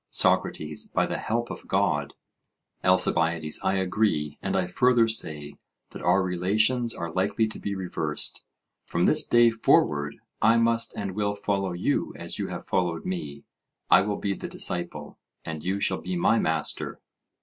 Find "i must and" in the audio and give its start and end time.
10.41-11.11